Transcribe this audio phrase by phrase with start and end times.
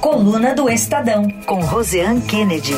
[0.00, 2.72] Coluna do Estadão, com Roseanne Kennedy.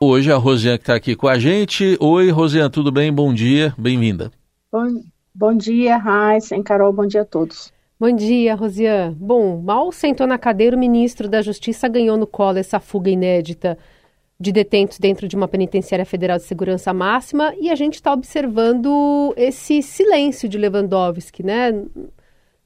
[0.00, 1.96] Hoje a Rosiane que está aqui com a gente.
[2.00, 3.12] Oi, Rosiane, tudo bem?
[3.12, 4.32] Bom dia, bem-vinda.
[4.72, 5.02] Bom,
[5.32, 7.72] bom dia, Raíssa, Carol, bom dia a todos.
[7.98, 9.14] Bom dia, Rosiane.
[9.14, 13.78] Bom, mal sentou na cadeira, o ministro da Justiça ganhou no colo essa fuga inédita
[14.44, 19.32] de detentos dentro de uma penitenciária federal de segurança máxima e a gente está observando
[19.36, 21.72] esse silêncio de Lewandowski, né?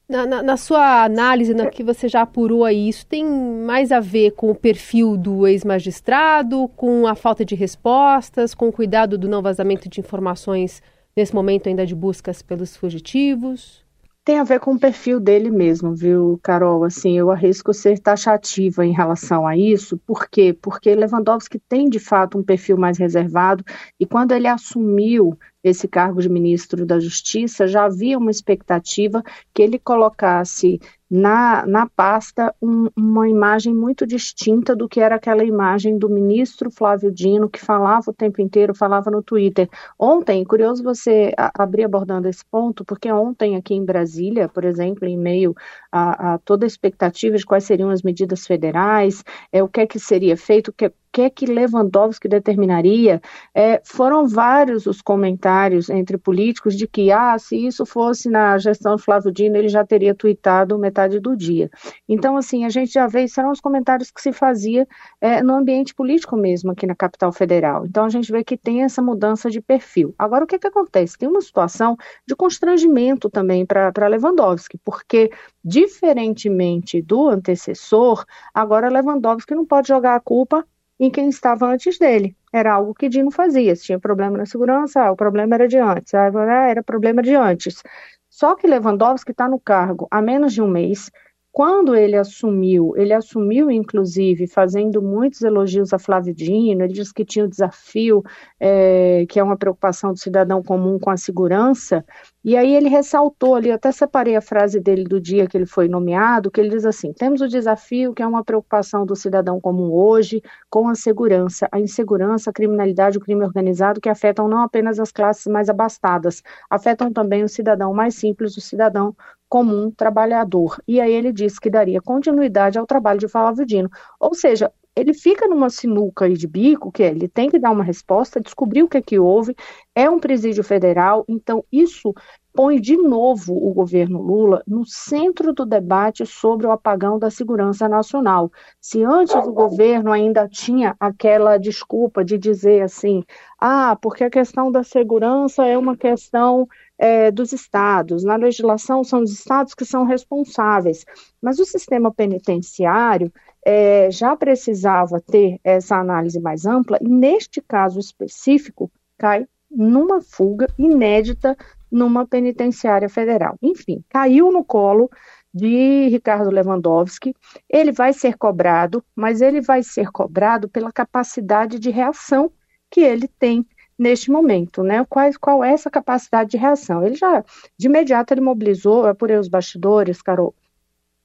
[0.08, 4.00] Na, na, na, sua análise, na que você já apurou aí, isso tem mais a
[4.00, 9.28] ver com o perfil do ex-magistrado, com a falta de respostas, com o cuidado do
[9.28, 10.82] não vazamento de informações
[11.14, 13.84] nesse momento ainda de buscas pelos fugitivos?
[14.28, 16.84] Tem a ver com o perfil dele mesmo, viu, Carol?
[16.84, 19.96] Assim, eu arrisco ser taxativa em relação a isso.
[20.06, 20.52] Por quê?
[20.52, 23.64] Porque Lewandowski tem, de fato, um perfil mais reservado
[23.98, 29.22] e quando ele assumiu esse cargo de ministro da Justiça, já havia uma expectativa
[29.52, 30.80] que ele colocasse
[31.10, 36.70] na, na pasta um, uma imagem muito distinta do que era aquela imagem do ministro
[36.70, 39.68] Flávio Dino, que falava o tempo inteiro, falava no Twitter.
[39.98, 45.16] Ontem, curioso você abrir abordando esse ponto, porque ontem aqui em Brasília, por exemplo, em
[45.16, 45.54] meio
[45.90, 49.86] a, a toda a expectativa de quais seriam as medidas federais, é, o que é
[49.86, 53.20] que seria feito, que, que é que Lewandowski determinaria,
[53.52, 58.94] é, foram vários os comentários entre políticos de que, ah, se isso fosse na gestão
[58.94, 61.68] do Flávio Dino, ele já teria tuitado metade do dia.
[62.08, 64.86] Então, assim, a gente já vê, isso eram os comentários que se fazia
[65.20, 67.84] é, no ambiente político mesmo aqui na capital federal.
[67.84, 70.14] Então, a gente vê que tem essa mudança de perfil.
[70.16, 71.18] Agora, o que, que acontece?
[71.18, 71.96] Tem uma situação
[72.28, 75.32] de constrangimento também para Lewandowski, porque,
[75.64, 80.64] diferentemente do antecessor, agora Lewandowski não pode jogar a culpa
[80.98, 82.36] em quem estava antes dele.
[82.52, 83.74] Era algo que Dino fazia.
[83.76, 86.12] Se tinha problema na segurança, o problema era de antes.
[86.14, 87.82] Era problema de antes.
[88.28, 91.10] Só que Lewandowski está no cargo há menos de um mês.
[91.58, 97.24] Quando ele assumiu, ele assumiu, inclusive, fazendo muitos elogios a Flávio Dino, ele disse que
[97.24, 98.22] tinha o desafio,
[98.60, 102.04] é, que é uma preocupação do cidadão comum com a segurança,
[102.44, 105.88] e aí ele ressaltou ali, até separei a frase dele do dia que ele foi
[105.88, 109.92] nomeado, que ele diz assim: temos o desafio que é uma preocupação do cidadão comum
[109.92, 115.00] hoje com a segurança, a insegurança, a criminalidade, o crime organizado, que afetam não apenas
[115.00, 119.14] as classes mais abastadas, afetam também o cidadão mais simples, o cidadão
[119.48, 120.80] comum trabalhador.
[120.86, 123.90] E aí ele disse que daria continuidade ao trabalho de Flávio Dino.
[124.20, 127.70] Ou seja, ele fica numa sinuca aí de bico, que é, ele tem que dar
[127.70, 129.54] uma resposta, descobrir o que é que houve,
[129.94, 132.12] é um presídio federal, então isso
[132.58, 137.88] põe de novo o governo Lula no centro do debate sobre o apagão da segurança
[137.88, 138.50] nacional.
[138.80, 143.22] Se antes o governo ainda tinha aquela desculpa de dizer assim,
[143.60, 146.66] ah, porque a questão da segurança é uma questão
[146.98, 151.04] é, dos estados, na legislação são os estados que são responsáveis,
[151.40, 153.32] mas o sistema penitenciário
[153.64, 160.66] é, já precisava ter essa análise mais ampla, e neste caso específico, cai numa fuga
[160.78, 161.56] inédita
[161.90, 163.56] numa penitenciária federal.
[163.62, 165.10] Enfim, caiu no colo
[165.52, 167.34] de Ricardo Lewandowski.
[167.68, 172.50] Ele vai ser cobrado, mas ele vai ser cobrado pela capacidade de reação
[172.90, 173.66] que ele tem
[173.98, 175.04] neste momento, né?
[175.08, 177.04] Qual, qual é essa capacidade de reação?
[177.04, 177.44] Ele já,
[177.76, 180.54] de imediato, ele mobilizou, eu apurei os bastidores, Carol,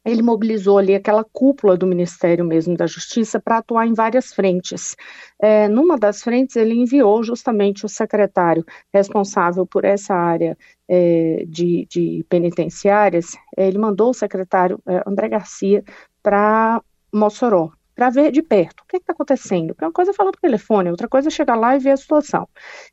[0.05, 4.95] ele mobilizou ali aquela cúpula do Ministério mesmo da Justiça para atuar em várias frentes.
[5.41, 11.87] É, numa das frentes, ele enviou justamente o secretário responsável por essa área é, de,
[11.89, 15.83] de, penitenciárias, é, ele mandou o secretário é, André Garcia
[16.21, 16.81] para
[17.11, 19.73] Mossoró, para ver de perto o que está acontecendo.
[19.73, 21.97] Porque uma coisa é falar por telefone, outra coisa é chegar lá e ver a
[21.97, 22.47] situação.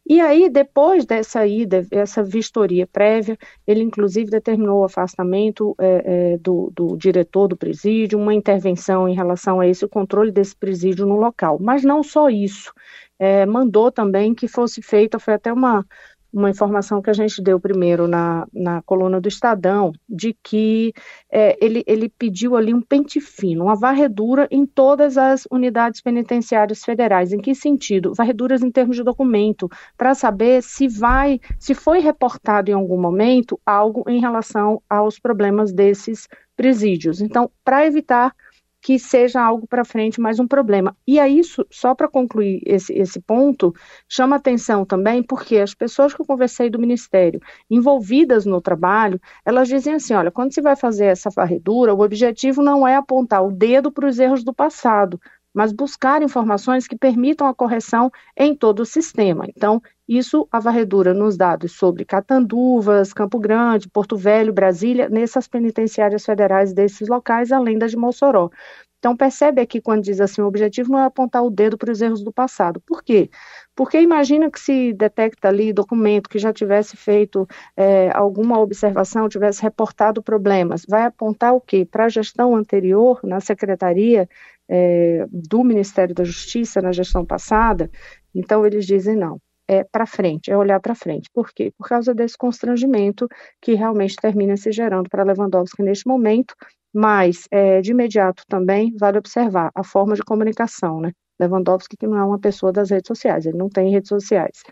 [0.06, 6.38] E aí, depois dessa ida, essa vistoria prévia, ele inclusive determinou o afastamento é, é,
[6.38, 11.16] do, do, diretor do presídio, uma intervenção em relação a esse controle desse presídio no
[11.16, 11.58] local.
[11.60, 12.72] Mas não só isso.
[13.18, 15.84] É, mandou também que fosse feita, foi até uma,
[16.32, 20.92] uma informação que a gente deu primeiro na, na coluna do Estadão, de que
[21.30, 26.84] é, ele, ele pediu ali um pente fino, uma varredura em todas as unidades penitenciárias
[26.84, 27.32] federais.
[27.32, 28.14] Em que sentido?
[28.14, 33.60] Varreduras em termos de documento, para saber se vai, se foi reportado em algum momento
[33.64, 37.20] algo em relação aos problemas desses presídios.
[37.20, 38.34] Então, para evitar
[38.80, 40.96] que seja algo para frente mais um problema.
[41.06, 43.74] E aí, isso, só para concluir esse, esse ponto,
[44.08, 47.40] chama atenção também porque as pessoas que eu conversei do Ministério,
[47.70, 52.62] envolvidas no trabalho, elas dizem assim: olha, quando se vai fazer essa varredura, o objetivo
[52.62, 55.20] não é apontar o dedo para os erros do passado,
[55.52, 59.46] mas buscar informações que permitam a correção em todo o sistema.
[59.48, 66.24] Então, Isso a varredura nos dados sobre Catanduvas, Campo Grande, Porto Velho, Brasília, nessas penitenciárias
[66.24, 68.50] federais desses locais, além da de Mossoró.
[68.98, 72.02] Então, percebe aqui quando diz assim: o objetivo não é apontar o dedo para os
[72.02, 72.80] erros do passado.
[72.80, 73.30] Por quê?
[73.72, 77.46] Porque imagina que se detecta ali documento que já tivesse feito
[77.76, 81.86] é, alguma observação, tivesse reportado problemas, vai apontar o quê?
[81.88, 84.28] Para a gestão anterior, na secretaria
[84.68, 87.88] é, do Ministério da Justiça, na gestão passada?
[88.34, 89.40] Então, eles dizem não.
[89.72, 91.30] É para frente, é olhar para frente.
[91.32, 91.72] Por quê?
[91.78, 93.28] Por causa desse constrangimento
[93.62, 96.56] que realmente termina se gerando para Lewandowski neste momento,
[96.92, 101.12] mas, é, de imediato também, vale observar a forma de comunicação, né?
[101.38, 104.64] Lewandowski, que não é uma pessoa das redes sociais, ele não tem redes sociais.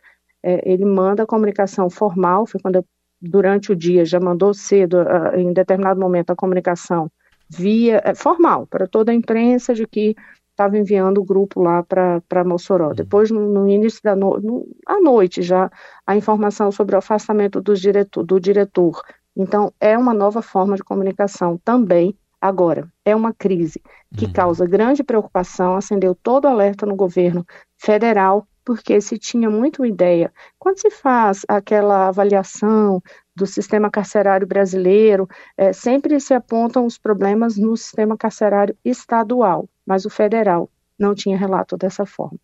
[0.42, 2.84] É, ele manda a comunicação formal, foi quando,
[3.22, 4.96] durante o dia, já mandou cedo,
[5.36, 7.08] em determinado momento, a comunicação
[7.48, 10.16] via é, formal, para toda a imprensa, de que
[10.58, 12.88] estava enviando o grupo lá para Mossoró.
[12.88, 12.94] Uhum.
[12.94, 15.70] Depois, no, no início da no, no, à noite, já
[16.06, 19.00] a informação sobre o afastamento do diretor, do diretor
[19.38, 22.18] então, é uma nova forma de comunicação também.
[22.40, 23.80] Agora, é uma crise
[24.16, 24.32] que uhum.
[24.32, 27.46] causa grande preocupação, acendeu todo o alerta no governo
[27.76, 33.00] federal, porque se tinha muito ideia, quando se faz aquela avaliação
[33.34, 40.04] do sistema carcerário brasileiro, é, sempre se apontam os problemas no sistema carcerário estadual, mas
[40.04, 42.38] o federal não tinha relato dessa forma.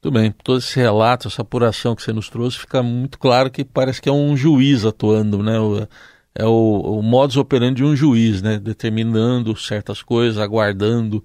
[0.00, 3.64] Muito bem, todo esse relato, essa apuração que você nos trouxe, fica muito claro que
[3.64, 5.54] parece que é um juiz atuando, né?
[6.32, 8.60] é o, o modus operandi de um juiz, né?
[8.60, 11.24] Determinando certas coisas, aguardando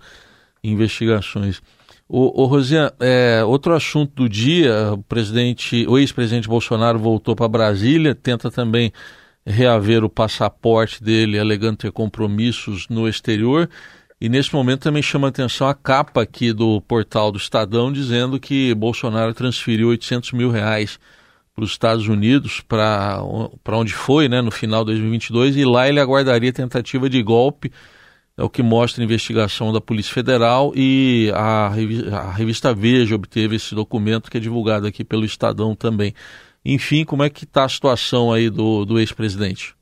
[0.64, 1.62] investigações.
[2.10, 7.48] O, o Rosiane, é, outro assunto do dia, o presidente, o ex-presidente Bolsonaro voltou para
[7.48, 8.92] Brasília, tenta também
[9.46, 13.70] reaver o passaporte dele, alegando ter compromissos no exterior.
[14.24, 18.74] E nesse momento também chama atenção a capa aqui do portal do Estadão, dizendo que
[18.74, 20.98] Bolsonaro transferiu 800 mil reais
[21.54, 23.22] para os Estados Unidos, para
[23.68, 27.70] onde foi né, no final de 2022, e lá ele aguardaria tentativa de golpe,
[28.38, 31.74] é o que mostra a investigação da Polícia Federal, e a,
[32.14, 36.14] a revista Veja obteve esse documento que é divulgado aqui pelo Estadão também.
[36.64, 39.76] Enfim, como é que está a situação aí do, do ex-presidente?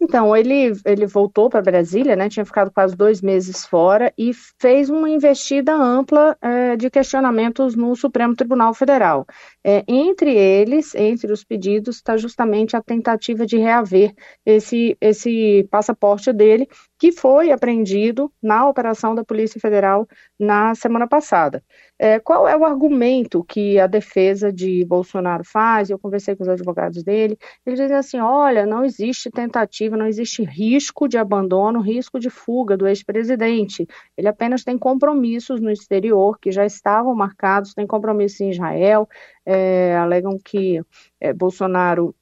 [0.00, 4.90] Então, ele, ele voltou para Brasília, né, tinha ficado quase dois meses fora e fez
[4.90, 9.26] uma investida ampla é, de questionamentos no Supremo Tribunal Federal.
[9.62, 14.12] É, entre eles, entre os pedidos, está justamente a tentativa de reaver
[14.44, 16.68] esse, esse passaporte dele,
[16.98, 20.08] que foi apreendido na operação da Polícia Federal
[20.38, 21.62] na semana passada.
[21.98, 25.90] É, qual é o argumento que a defesa de Bolsonaro faz?
[25.90, 30.42] Eu conversei com os advogados dele, eles dizem assim: olha, não existe tentativa, não existe
[30.44, 33.86] risco de abandono, risco de fuga do ex-presidente.
[34.16, 39.08] Ele apenas tem compromissos no exterior que já estavam marcados, tem compromissos em Israel,
[39.46, 40.80] é, alegam que
[41.20, 42.14] é, Bolsonaro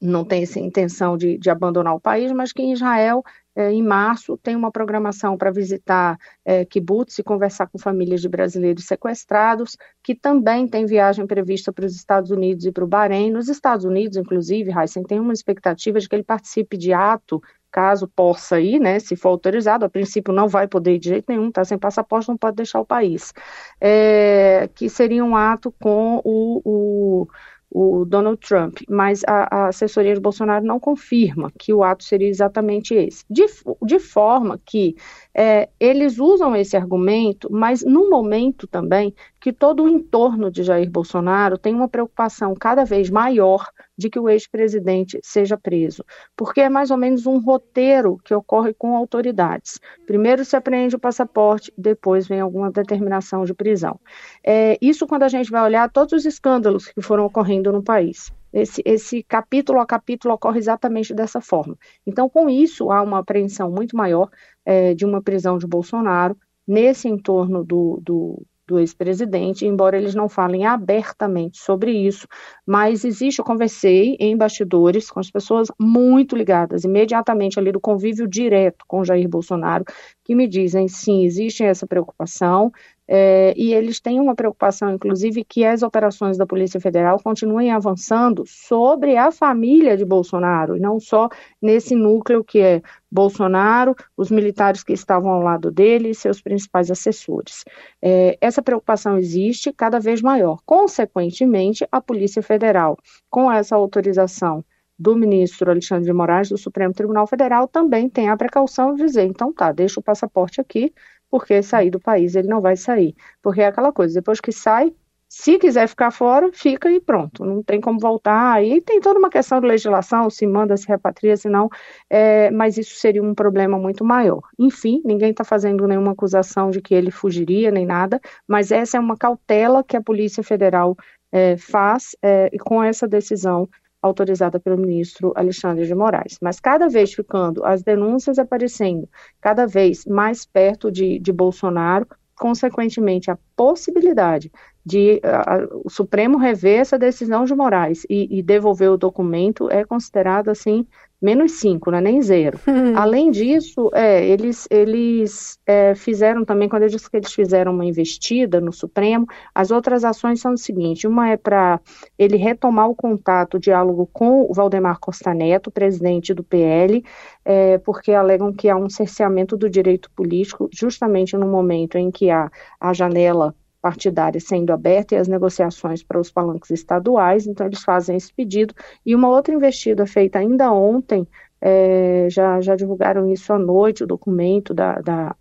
[0.00, 3.22] não tem essa intenção de, de, abandonar o país, mas que em Israel,
[3.54, 8.28] é, em março, tem uma programação para visitar é, kibbutz e conversar com famílias de
[8.28, 13.30] brasileiros sequestrados, que também tem viagem prevista para os Estados Unidos e para o Bahrein.
[13.30, 18.08] Nos Estados Unidos, inclusive, Heisen, tem uma expectativa de que ele participe de ato caso
[18.08, 21.48] possa ir, né, se for autorizado, a princípio não vai poder ir de jeito nenhum,
[21.48, 23.32] está sem passaporte, não pode deixar o país,
[23.80, 27.28] é, que seria um ato com o, o
[27.70, 32.28] o Donald Trump, mas a, a, assessoria de Bolsonaro não confirma que o ato seria
[32.28, 33.24] exatamente esse.
[33.30, 33.46] De,
[33.82, 34.96] de forma que
[35.32, 40.90] é, eles usam esse argumento, mas no momento também que todo o entorno de Jair
[40.90, 43.70] Bolsonaro tem uma preocupação cada vez maior
[44.00, 46.02] de que o ex-presidente seja preso,
[46.34, 49.78] porque é mais ou menos um roteiro que ocorre com autoridades.
[50.06, 54.00] Primeiro se apreende o passaporte, depois vem alguma determinação de prisão.
[54.42, 58.32] É, isso quando a gente vai olhar todos os escândalos que foram ocorrendo no país.
[58.52, 61.76] Esse, esse capítulo a capítulo ocorre exatamente dessa forma.
[62.06, 64.30] Então, com isso, há uma apreensão muito maior
[64.64, 70.28] é, de uma prisão de Bolsonaro nesse entorno do, do, do ex-presidente, embora eles não
[70.28, 72.28] falem abertamente sobre isso,
[72.64, 78.28] mas existe, eu conversei em bastidores com as pessoas muito ligadas, imediatamente ali do convívio
[78.28, 79.84] direto com Jair Bolsonaro,
[80.24, 82.70] que me dizem, sim, existe essa preocupação,
[83.12, 88.44] é, e eles têm uma preocupação, inclusive, que as operações da Polícia Federal continuem avançando
[88.46, 91.28] sobre a família de Bolsonaro, e não só
[91.60, 96.88] nesse núcleo que é Bolsonaro, os militares que estavam ao lado dele e seus principais
[96.88, 97.64] assessores.
[98.00, 100.60] É, essa preocupação existe cada vez maior.
[100.64, 102.96] Consequentemente, a Polícia Federal,
[103.28, 104.64] com essa autorização
[104.96, 109.24] do ministro Alexandre de Moraes, do Supremo Tribunal Federal, também tem a precaução de dizer:
[109.24, 110.92] então tá, deixa o passaporte aqui,
[111.30, 113.14] porque sair do país ele não vai sair.
[113.42, 114.92] Porque é aquela coisa, depois que sai,
[115.32, 118.54] Se quiser ficar fora, fica e pronto, não tem como voltar.
[118.54, 121.68] Aí tem toda uma questão de legislação, se manda, se repatria, se não,
[122.10, 124.42] é, mas isso seria um problema muito maior.
[124.58, 129.00] Enfim, ninguém está fazendo nenhuma acusação de que ele fugiria nem nada, mas essa é
[129.00, 130.96] uma cautela que a Polícia Federal
[131.30, 133.68] é, faz é, e com essa decisão
[134.02, 136.38] autorizada pelo ministro Alexandre de Moraes.
[136.40, 139.08] Mas cada vez ficando as denúncias aparecendo
[139.40, 144.50] cada vez mais perto de, de Bolsonaro, consequentemente a possibilidade
[144.86, 149.84] de uh, o Supremo rever essa decisão de Moraes e, e, devolver o documento é
[149.84, 150.86] considerado assim
[151.20, 152.58] menos cinco, é nem zero.
[152.66, 152.96] Hum.
[152.96, 157.84] Além disso, é, eles, eles é, fizeram também, quando eu disse que eles fizeram uma
[157.84, 161.78] investida no Supremo, as outras ações são o seguinte: uma é para
[162.18, 167.04] ele retomar o contato, o diálogo com o Valdemar Costa Neto, presidente do PL,
[167.44, 172.30] é, porque alegam que há um cerceamento do direito político, justamente no momento em que
[172.30, 172.50] há
[172.80, 173.49] a janela
[173.80, 178.74] partidária sendo aberta e as negociações para os palanques estaduais, então eles fazem esse pedido.
[179.04, 181.26] E uma outra investida feita ainda ontem,
[181.60, 185.36] é, já, já divulgaram isso à noite, o documento da, da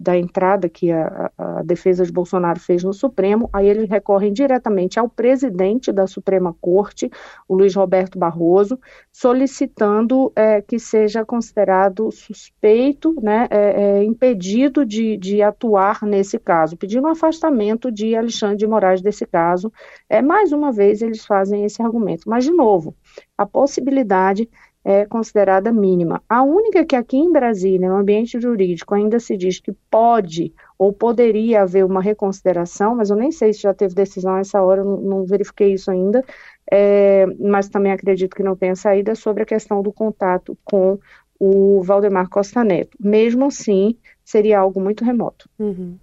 [0.00, 4.98] da entrada que a, a, defesa de Bolsonaro fez no Supremo, aí eles recorrem diretamente
[4.98, 7.10] ao presidente da Suprema Corte,
[7.46, 8.80] o Luiz Roberto Barroso,
[9.12, 13.58] solicitando é, que seja considerado suspeito, né, é,
[13.98, 19.26] é, impedido de, de atuar nesse caso, pedindo um afastamento de Alexandre de Moraes desse
[19.26, 19.70] caso.
[20.08, 22.96] É, mais uma vez eles fazem esse argumento, mas de novo,
[23.36, 24.48] a possibilidade
[24.84, 26.22] é considerada mínima.
[26.28, 30.92] A única que aqui em Brasília, no ambiente jurídico, ainda se diz que pode ou
[30.92, 34.96] poderia haver uma reconsideração, mas eu nem sei se já teve decisão essa hora, não,
[34.96, 36.24] não verifiquei isso ainda,
[36.70, 40.98] é, mas também acredito que não tenha saída, sobre a questão do contato com
[41.38, 42.96] o Valdemar Costa Neto.
[42.98, 45.48] Mesmo assim, seria algo muito remoto.
[45.58, 45.98] Uhum.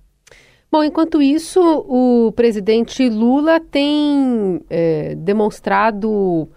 [0.72, 6.50] Bom, enquanto isso, o presidente Lula tem é, demonstrado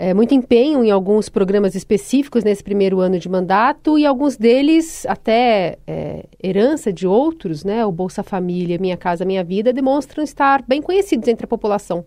[0.00, 5.04] é, muito empenho em alguns programas específicos nesse primeiro ano de mandato e alguns deles,
[5.04, 10.64] até é, herança de outros, né, o Bolsa Família, Minha Casa Minha Vida, demonstram estar
[10.66, 12.02] bem conhecidos entre a população.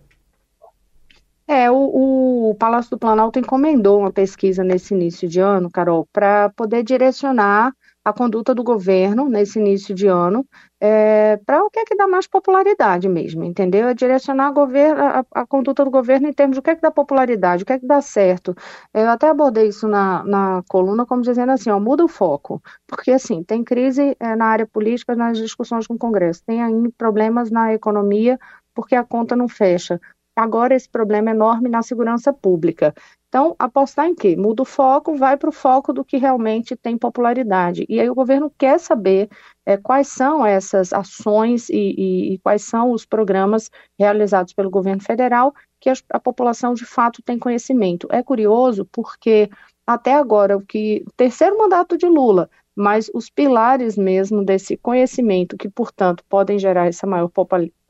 [1.47, 6.49] É, o, o Palácio do Planalto encomendou uma pesquisa nesse início de ano, Carol, para
[6.49, 7.71] poder direcionar
[8.05, 10.45] a conduta do governo nesse início de ano
[10.79, 13.87] é, para o que é que dá mais popularidade mesmo, entendeu?
[13.87, 16.75] É direcionar a, governo, a, a, conduta do governo em termos de o que é
[16.75, 18.53] que dá popularidade, o que é que dá certo.
[18.93, 23.11] Eu até abordei isso na, na coluna como dizendo assim, ó, muda o foco, porque
[23.11, 27.49] assim, tem crise é, na área política, nas discussões com o Congresso, tem ainda problemas
[27.49, 28.37] na economia,
[28.73, 30.01] porque a conta não fecha.
[30.35, 32.93] Agora esse problema enorme na segurança pública.
[33.33, 34.35] Então, apostar em quê?
[34.35, 37.83] Muda o foco, vai para o foco do que realmente tem popularidade.
[37.89, 39.27] E aí o governo quer saber
[39.65, 45.01] é, quais são essas ações e, e, e, quais são os programas realizados pelo governo
[45.01, 48.07] federal que a, a, população de fato tem conhecimento.
[48.11, 49.49] É curioso porque
[49.85, 55.69] até agora o que terceiro mandato de Lula, mas os pilares mesmo desse conhecimento que,
[55.69, 57.29] portanto, podem gerar essa maior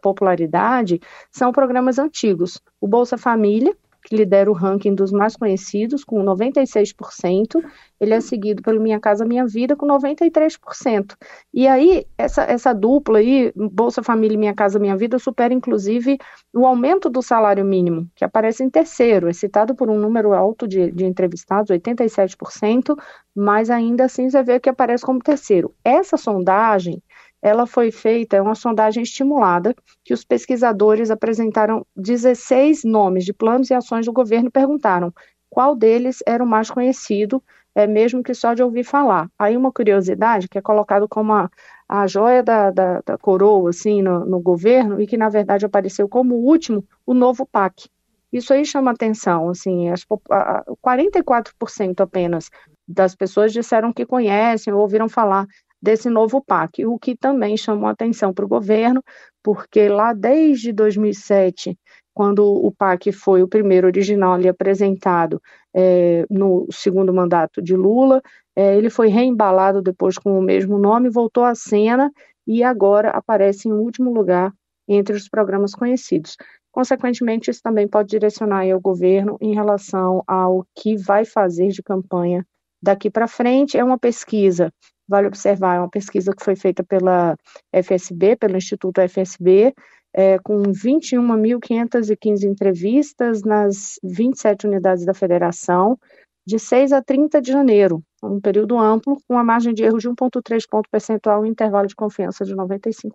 [0.04, 1.00] popularidade
[1.32, 2.62] são programas antigos.
[2.80, 7.64] O Bolsa Família, que lidera o ranking dos mais conhecidos, com 96%.
[8.00, 11.16] Ele é seguido pelo Minha Casa Minha Vida, com 93%.
[11.54, 16.18] E aí, essa, essa dupla aí, Bolsa Família Minha Casa Minha Vida, supera inclusive
[16.54, 20.68] o aumento do salário mínimo, que aparece em terceiro, é citado por um número alto
[20.68, 22.96] de, de entrevistados, 87%,
[23.34, 25.74] mas ainda assim você vê que aparece como terceiro.
[25.84, 27.02] Essa sondagem
[27.44, 33.70] ela foi feita, é uma sondagem estimulada, que os pesquisadores apresentaram 16 nomes de planos
[33.70, 35.14] e ações do governo e perguntaram
[35.50, 37.44] qual deles era o mais conhecido,
[37.76, 39.30] é, mesmo que só de ouvir falar.
[39.38, 41.50] Aí uma curiosidade, que é colocado como a,
[41.88, 46.08] a joia da, da, da coroa, assim, no, no, governo, e que na verdade apareceu
[46.08, 47.90] como o último, o novo PAC.
[48.32, 52.50] Isso aí chama atenção, assim, as, a, 44% apenas
[52.88, 55.46] das pessoas disseram que conhecem ou ouviram falar
[55.84, 59.04] desse novo PAC, o que também chamou atenção para o governo,
[59.44, 61.78] porque lá desde 2007,
[62.14, 65.42] quando o PAC foi o primeiro original ali apresentado
[65.76, 68.22] é, no segundo mandato de Lula,
[68.56, 72.10] é, ele foi reembalado depois com o mesmo nome, voltou à cena
[72.48, 74.54] e agora aparece em último lugar
[74.88, 76.38] entre os programas conhecidos.
[76.72, 82.46] Consequentemente, isso também pode direcionar ao governo em relação ao que vai fazer de campanha
[82.82, 83.78] daqui para frente.
[83.78, 84.72] É uma pesquisa
[85.08, 87.36] Vale observar, é uma pesquisa que foi feita pela
[87.72, 89.74] FSB, pelo Instituto FSB,
[90.14, 95.98] é, com 21.515 entrevistas nas 27 unidades da federação,
[96.46, 100.10] de 6 a 30 de janeiro, um período amplo, com uma margem de erro de
[100.10, 103.12] 1,3 ponto percentual e um intervalo de confiança de 95%.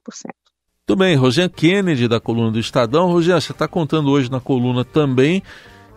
[0.87, 3.12] Tudo bem, Rosiane Kennedy, da coluna do Estadão.
[3.12, 5.42] Rosiane, você está contando hoje na coluna também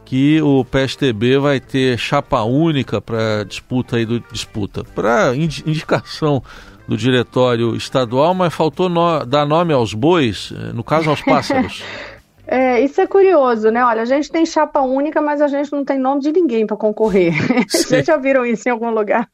[0.05, 6.43] que o PSTB vai ter chapa única para disputa aí do disputa, para indicação
[6.87, 11.83] do diretório estadual, mas faltou no, dar nome aos bois, eh, no caso aos pássaros.
[12.47, 13.81] É, isso é curioso, né?
[13.85, 16.75] Olha, a gente tem chapa única, mas a gente não tem nome de ninguém para
[16.75, 17.33] concorrer.
[17.69, 19.29] Vocês já viram isso em algum lugar?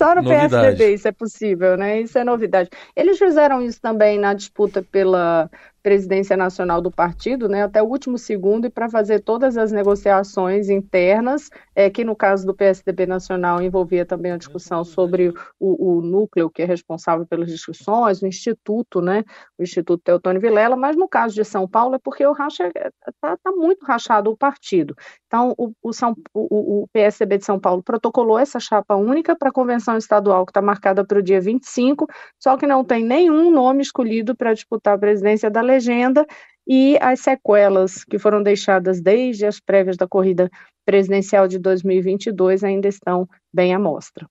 [0.00, 0.48] Só no novidade.
[0.48, 2.00] PSDB isso é possível, né?
[2.00, 2.70] Isso é novidade.
[2.96, 5.50] Eles fizeram isso também na disputa pela
[5.82, 10.68] presidência nacional do partido, né, até o último segundo, e para fazer todas as negociações
[10.68, 16.02] internas, é, que no caso do PSDB nacional envolvia também a discussão sobre o, o,
[16.02, 19.24] núcleo que é responsável pelas discussões, o Instituto, né,
[19.58, 22.70] o Instituto Teotônio Vilela, mas no caso de São Paulo é porque o racha
[23.08, 24.94] está tá muito rachado o partido.
[25.26, 29.48] Então, o, o, São, o, o PSDB de São Paulo protocolou essa chapa única para
[29.48, 32.06] a convenção estadual que está marcada para o dia 25,
[32.38, 36.26] só que não tem nenhum nome escolhido para disputar a presidência da legenda
[36.66, 40.50] e as sequelas que foram deixadas desde as prévias da corrida
[40.84, 44.26] presidencial de 2022 ainda estão bem à mostra.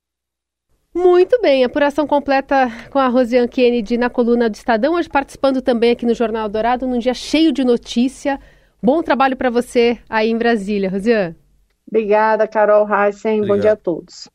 [0.93, 5.91] Muito bem, apuração completa com a Rosiane Kennedy na coluna do Estadão, hoje participando também
[5.91, 8.39] aqui no Jornal Dourado, num dia cheio de notícia.
[8.81, 11.35] Bom trabalho para você aí em Brasília, Rosiane.
[11.87, 13.45] Obrigada, Carol Heissen.
[13.45, 14.29] Bom dia a todos.